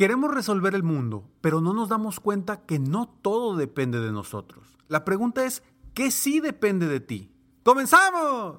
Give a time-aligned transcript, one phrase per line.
[0.00, 4.78] Queremos resolver el mundo, pero no nos damos cuenta que no todo depende de nosotros.
[4.88, 7.34] La pregunta es, ¿qué sí depende de ti?
[7.62, 8.56] ¡Comenzamos!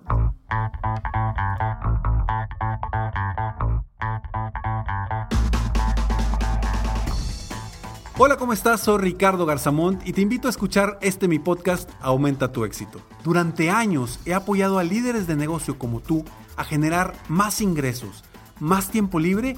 [8.19, 8.81] Hola, ¿cómo estás?
[8.81, 13.01] Soy Ricardo Garzamont y te invito a escuchar este mi podcast Aumenta tu éxito.
[13.23, 16.23] Durante años he apoyado a líderes de negocio como tú
[16.55, 18.23] a generar más ingresos,
[18.59, 19.57] más tiempo libre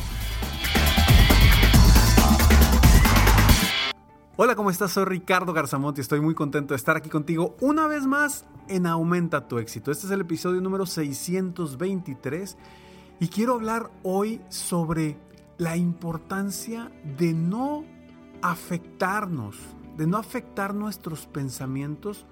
[4.43, 4.93] Hola, ¿cómo estás?
[4.93, 8.87] Soy Ricardo Garzamont y estoy muy contento de estar aquí contigo una vez más en
[8.87, 9.91] Aumenta tu éxito.
[9.91, 12.57] Este es el episodio número 623
[13.19, 15.15] y quiero hablar hoy sobre
[15.59, 17.85] la importancia de no
[18.41, 19.57] afectarnos,
[19.95, 22.25] de no afectar nuestros pensamientos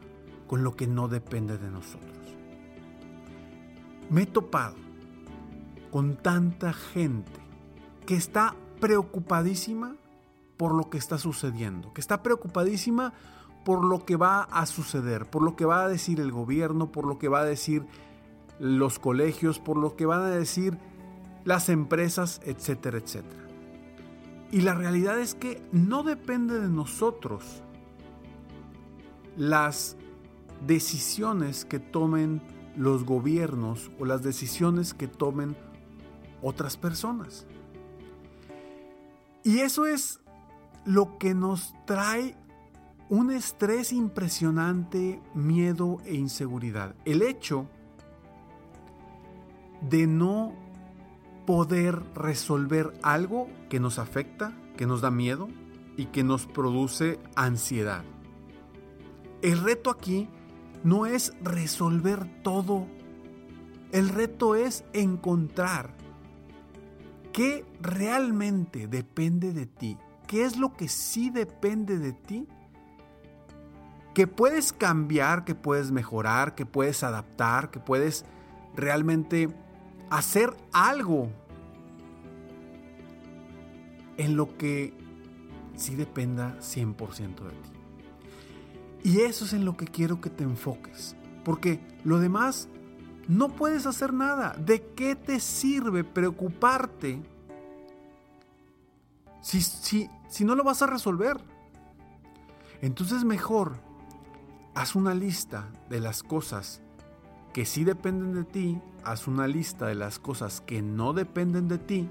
[0.47, 2.35] con lo que no depende de nosotros.
[4.09, 4.77] Me he topado
[5.91, 7.39] con tanta gente
[8.07, 9.98] que está preocupadísima
[10.59, 13.13] por lo que está sucediendo, que está preocupadísima
[13.63, 17.07] por lo que va a suceder, por lo que va a decir el gobierno, por
[17.07, 17.85] lo que va a decir
[18.59, 20.77] los colegios, por lo que van a decir
[21.45, 23.47] las empresas, etcétera, etcétera.
[24.51, 27.63] Y la realidad es que no depende de nosotros
[29.37, 29.95] las
[30.67, 32.41] decisiones que tomen
[32.75, 35.55] los gobiernos o las decisiones que tomen
[36.41, 37.47] otras personas.
[39.45, 40.19] Y eso es
[40.89, 42.35] lo que nos trae
[43.09, 46.95] un estrés impresionante, miedo e inseguridad.
[47.05, 47.67] El hecho
[49.87, 50.51] de no
[51.45, 55.47] poder resolver algo que nos afecta, que nos da miedo
[55.95, 58.03] y que nos produce ansiedad.
[59.43, 60.27] El reto aquí
[60.83, 62.87] no es resolver todo.
[63.91, 65.95] El reto es encontrar
[67.31, 69.95] qué realmente depende de ti
[70.29, 72.47] qué es lo que sí depende de ti,
[74.13, 78.25] que puedes cambiar, que puedes mejorar, que puedes adaptar, que puedes
[78.75, 79.49] realmente
[80.11, 81.31] hacer algo
[84.17, 84.93] en lo que
[85.75, 89.09] sí dependa 100% de ti.
[89.09, 92.69] Y eso es en lo que quiero que te enfoques, porque lo demás
[93.27, 94.53] no puedes hacer nada.
[94.59, 97.19] ¿De qué te sirve preocuparte
[99.41, 101.37] si, si, si no lo vas a resolver.
[102.81, 103.77] Entonces mejor
[104.73, 106.81] haz una lista de las cosas
[107.53, 111.77] que sí dependen de ti, haz una lista de las cosas que no dependen de
[111.77, 112.09] ti,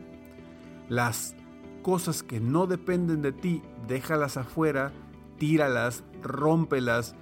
[0.88, 1.34] las
[1.82, 4.92] cosas que no dependen de ti, déjalas afuera,
[5.38, 7.14] tíralas, rómpelas,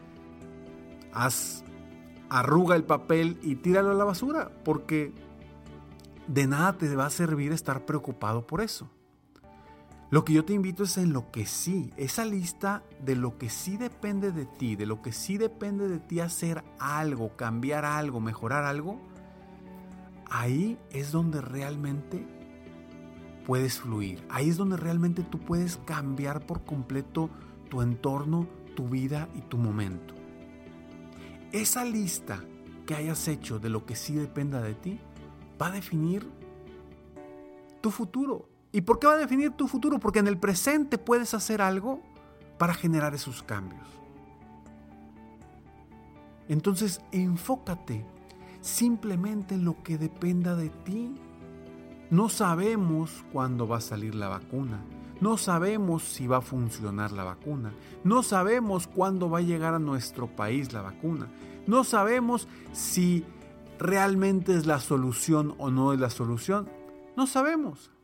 [1.13, 1.63] haz,
[2.29, 5.13] arruga el papel y tíralo a la basura, porque
[6.27, 8.91] de nada te va a servir estar preocupado por eso.
[10.09, 13.51] Lo que yo te invito es en lo que sí, esa lista de lo que
[13.51, 18.21] sí depende de ti, de lo que sí depende de ti hacer algo, cambiar algo,
[18.21, 19.01] mejorar algo,
[20.31, 22.25] ahí es donde realmente
[23.45, 27.29] puedes fluir, ahí es donde realmente tú puedes cambiar por completo
[27.69, 30.15] tu entorno, tu vida y tu momento.
[31.51, 32.45] Esa lista
[32.87, 35.01] que hayas hecho de lo que sí dependa de ti
[35.61, 36.31] va a definir
[37.81, 39.99] tu futuro, ¿Y por qué va a definir tu futuro?
[39.99, 42.03] Porque en el presente puedes hacer algo
[42.59, 43.89] para generar esos cambios.
[46.47, 48.05] Entonces enfócate
[48.61, 51.15] simplemente en lo que dependa de ti.
[52.11, 54.85] No sabemos cuándo va a salir la vacuna.
[55.23, 57.73] No sabemos si va a funcionar la vacuna.
[58.05, 61.29] No sabemos cuándo va a llegar a nuestro país la vacuna.
[61.67, 63.25] No sabemos si
[63.79, 66.69] realmente es la solución o no es la solución.
[67.17, 67.96] No sabemos.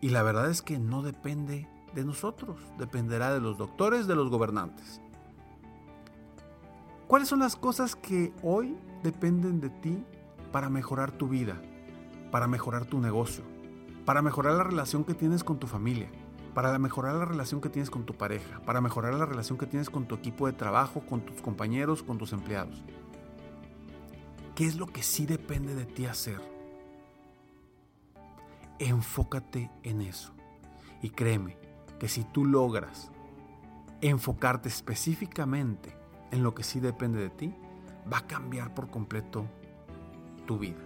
[0.00, 4.30] Y la verdad es que no depende de nosotros, dependerá de los doctores, de los
[4.30, 5.00] gobernantes.
[7.06, 10.04] ¿Cuáles son las cosas que hoy dependen de ti
[10.52, 11.60] para mejorar tu vida,
[12.30, 13.42] para mejorar tu negocio,
[14.04, 16.10] para mejorar la relación que tienes con tu familia,
[16.54, 19.90] para mejorar la relación que tienes con tu pareja, para mejorar la relación que tienes
[19.90, 22.84] con tu equipo de trabajo, con tus compañeros, con tus empleados?
[24.54, 26.57] ¿Qué es lo que sí depende de ti hacer?
[28.78, 30.32] Enfócate en eso.
[31.02, 31.56] Y créeme
[31.98, 33.10] que si tú logras
[34.00, 35.94] enfocarte específicamente
[36.30, 37.54] en lo que sí depende de ti,
[38.12, 39.46] va a cambiar por completo
[40.46, 40.84] tu vida.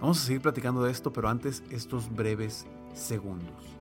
[0.00, 3.79] Vamos a seguir platicando de esto, pero antes estos breves segundos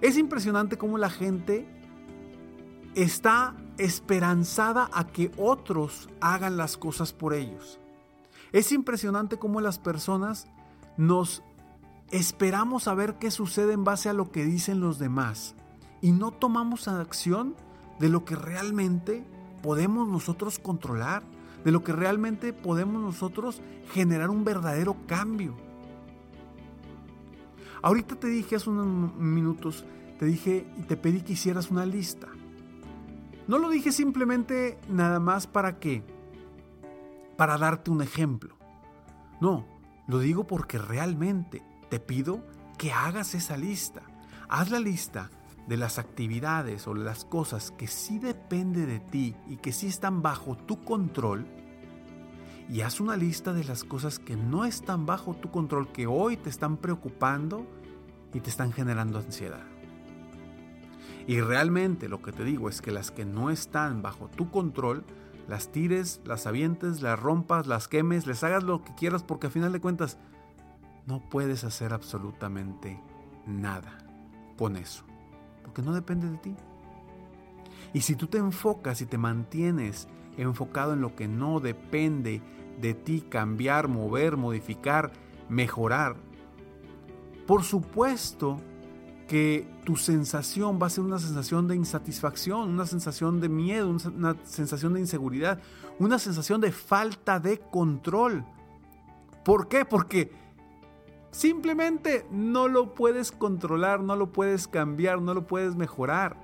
[0.00, 1.66] Es impresionante cómo la gente
[2.94, 7.78] está esperanzada a que otros hagan las cosas por ellos.
[8.52, 10.46] Es impresionante cómo las personas
[10.96, 11.42] nos
[12.10, 15.54] esperamos a ver qué sucede en base a lo que dicen los demás
[16.00, 17.54] y no tomamos acción
[17.98, 19.24] de lo que realmente
[19.62, 21.22] podemos nosotros controlar,
[21.64, 23.60] de lo que realmente podemos nosotros
[23.92, 25.54] generar un verdadero cambio.
[27.82, 29.84] Ahorita te dije hace unos minutos,
[30.18, 32.28] te dije y te pedí que hicieras una lista.
[33.48, 36.04] No lo dije simplemente nada más para qué,
[37.36, 38.56] para darte un ejemplo.
[39.40, 39.66] No,
[40.06, 42.44] lo digo porque realmente te pido
[42.78, 44.02] que hagas esa lista.
[44.48, 45.30] Haz la lista
[45.66, 50.20] de las actividades o las cosas que sí depende de ti y que sí están
[50.20, 51.46] bajo tu control.
[52.70, 56.36] Y haz una lista de las cosas que no están bajo tu control, que hoy
[56.36, 57.66] te están preocupando
[58.32, 59.64] y te están generando ansiedad.
[61.26, 65.04] Y realmente lo que te digo es que las que no están bajo tu control,
[65.48, 69.50] las tires, las avientes, las rompas, las quemes, les hagas lo que quieras porque a
[69.50, 70.16] final de cuentas
[71.06, 73.02] no puedes hacer absolutamente
[73.46, 73.98] nada
[74.56, 75.02] con eso,
[75.64, 76.54] porque no depende de ti.
[77.92, 82.40] Y si tú te enfocas y te mantienes enfocado en lo que no depende
[82.80, 85.12] de ti, cambiar, mover, modificar,
[85.48, 86.16] mejorar,
[87.50, 88.58] por supuesto
[89.26, 94.36] que tu sensación va a ser una sensación de insatisfacción, una sensación de miedo, una
[94.44, 95.60] sensación de inseguridad,
[95.98, 98.44] una sensación de falta de control.
[99.44, 99.84] ¿Por qué?
[99.84, 100.30] Porque
[101.32, 106.36] simplemente no lo puedes controlar, no lo puedes cambiar, no lo puedes mejorar.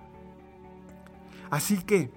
[1.51, 2.11] Así que,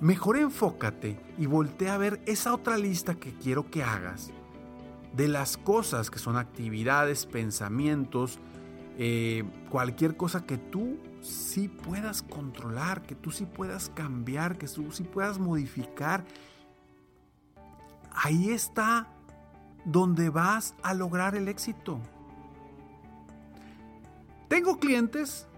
[0.00, 4.30] mejor enfócate y voltea a ver esa otra lista que quiero que hagas
[5.14, 8.38] de las cosas que son actividades, pensamientos,
[8.98, 14.92] eh, cualquier cosa que tú sí puedas controlar, que tú sí puedas cambiar, que tú
[14.92, 16.24] sí puedas modificar.
[18.12, 19.08] Ahí está
[19.84, 21.98] donde vas a lograr el éxito.
[24.48, 25.48] Tengo clientes,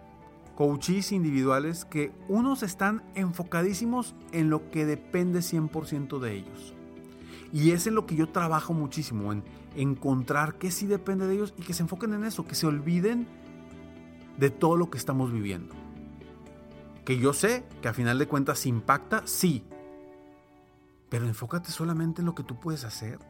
[0.59, 6.75] coaches individuales, que unos están enfocadísimos en lo que depende 100% de ellos.
[7.53, 9.45] Y es en lo que yo trabajo muchísimo, en
[9.77, 13.29] encontrar qué sí depende de ellos y que se enfoquen en eso, que se olviden
[14.37, 15.77] de todo lo que estamos viviendo.
[17.05, 19.65] Que yo sé que a final de cuentas impacta, sí.
[21.09, 23.21] Pero enfócate solamente en lo que tú puedes hacer.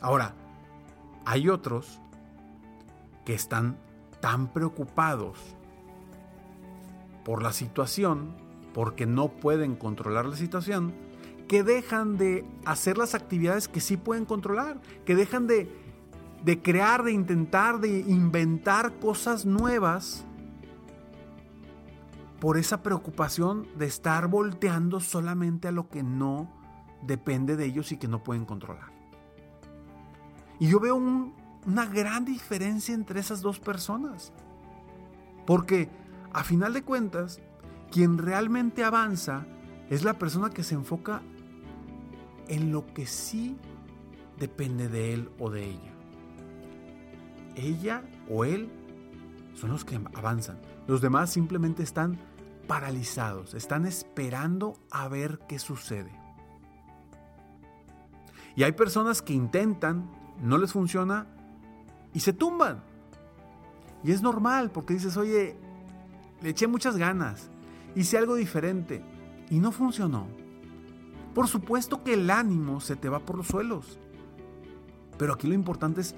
[0.00, 0.32] Ahora,
[1.24, 1.98] hay otros
[3.24, 3.89] que están
[4.20, 5.38] tan preocupados
[7.24, 8.34] por la situación,
[8.72, 10.94] porque no pueden controlar la situación,
[11.48, 15.68] que dejan de hacer las actividades que sí pueden controlar, que dejan de,
[16.44, 20.24] de crear, de intentar, de inventar cosas nuevas
[22.40, 26.50] por esa preocupación de estar volteando solamente a lo que no
[27.02, 28.92] depende de ellos y que no pueden controlar.
[30.58, 30.98] Y yo veo
[31.66, 34.32] una gran diferencia entre esas dos personas.
[35.46, 35.88] Porque
[36.32, 37.40] a final de cuentas,
[37.90, 39.46] quien realmente avanza
[39.88, 41.22] es la persona que se enfoca
[42.48, 43.56] en lo que sí
[44.38, 45.92] depende de él o de ella.
[47.56, 48.70] Ella o él
[49.54, 50.58] son los que avanzan.
[50.86, 52.18] Los demás simplemente están
[52.66, 56.12] paralizados, están esperando a ver qué sucede.
[58.54, 61.26] Y hay personas que intentan, no les funciona
[62.14, 62.82] y se tumban.
[64.02, 65.56] Y es normal porque dices, oye,
[66.42, 67.50] le eché muchas ganas,
[67.94, 69.02] hice algo diferente
[69.50, 70.26] y no funcionó.
[71.34, 73.98] Por supuesto que el ánimo se te va por los suelos.
[75.18, 76.14] Pero aquí lo importante es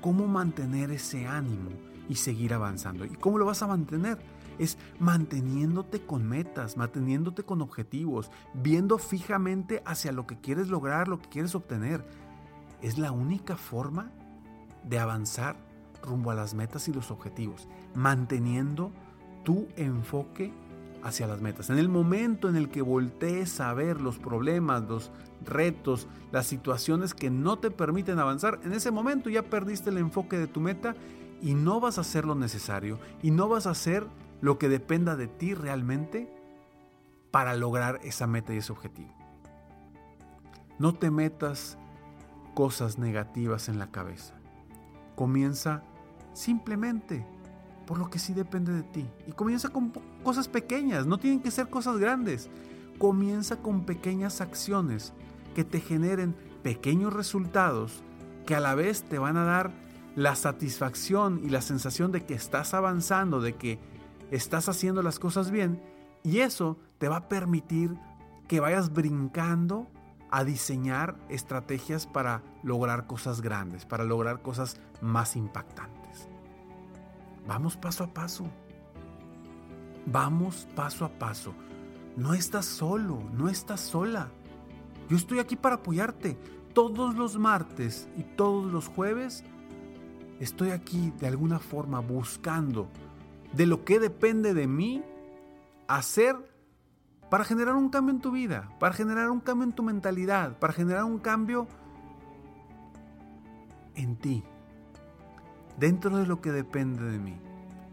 [0.00, 1.70] cómo mantener ese ánimo
[2.08, 3.04] y seguir avanzando.
[3.04, 4.18] ¿Y cómo lo vas a mantener?
[4.58, 11.18] Es manteniéndote con metas, manteniéndote con objetivos, viendo fijamente hacia lo que quieres lograr, lo
[11.18, 12.04] que quieres obtener.
[12.82, 14.12] Es la única forma
[14.84, 15.56] de avanzar
[16.02, 18.92] rumbo a las metas y los objetivos, manteniendo
[19.44, 20.52] tu enfoque
[21.02, 21.70] hacia las metas.
[21.70, 25.10] En el momento en el que voltees a ver los problemas, los
[25.44, 30.38] retos, las situaciones que no te permiten avanzar, en ese momento ya perdiste el enfoque
[30.38, 30.94] de tu meta
[31.40, 34.06] y no vas a hacer lo necesario y no vas a hacer
[34.40, 36.32] lo que dependa de ti realmente
[37.30, 39.12] para lograr esa meta y ese objetivo.
[40.78, 41.78] No te metas
[42.54, 44.41] cosas negativas en la cabeza.
[45.14, 45.82] Comienza
[46.32, 47.26] simplemente
[47.86, 49.06] por lo que sí depende de ti.
[49.26, 49.92] Y comienza con
[50.22, 52.48] cosas pequeñas, no tienen que ser cosas grandes.
[52.98, 55.12] Comienza con pequeñas acciones
[55.54, 58.02] que te generen pequeños resultados
[58.46, 59.72] que a la vez te van a dar
[60.16, 63.78] la satisfacción y la sensación de que estás avanzando, de que
[64.30, 65.80] estás haciendo las cosas bien
[66.22, 67.96] y eso te va a permitir
[68.48, 69.88] que vayas brincando
[70.32, 76.26] a diseñar estrategias para lograr cosas grandes, para lograr cosas más impactantes.
[77.46, 78.46] Vamos paso a paso.
[80.06, 81.54] Vamos paso a paso.
[82.16, 84.30] No estás solo, no estás sola.
[85.10, 86.38] Yo estoy aquí para apoyarte.
[86.72, 89.44] Todos los martes y todos los jueves
[90.40, 92.88] estoy aquí de alguna forma buscando
[93.52, 95.04] de lo que depende de mí
[95.88, 96.51] hacer
[97.32, 100.74] para generar un cambio en tu vida, para generar un cambio en tu mentalidad, para
[100.74, 101.66] generar un cambio
[103.94, 104.44] en ti
[105.78, 107.34] dentro de lo que depende de mí.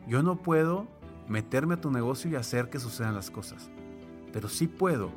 [0.10, 0.90] Yo no puedo
[1.30, 3.70] meterme a tu negocio y hacer que sucedan las cosas,
[4.34, 5.10] pero sí puedo